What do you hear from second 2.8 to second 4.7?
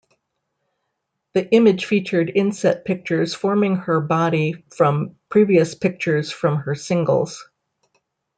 pictures forming her body